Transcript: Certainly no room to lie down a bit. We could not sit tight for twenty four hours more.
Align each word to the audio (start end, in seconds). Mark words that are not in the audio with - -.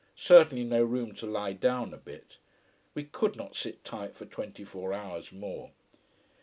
Certainly 0.15 0.63
no 0.63 0.81
room 0.83 1.13
to 1.13 1.27
lie 1.27 1.53
down 1.53 1.93
a 1.93 1.97
bit. 1.97 2.37
We 2.95 3.03
could 3.03 3.35
not 3.35 3.55
sit 3.55 3.83
tight 3.83 4.15
for 4.15 4.25
twenty 4.25 4.63
four 4.63 4.93
hours 4.93 5.31
more. 5.31 5.73